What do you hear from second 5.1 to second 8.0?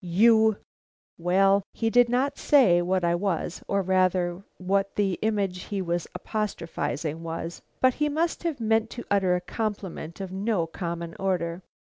image he was apostrophizing, was. But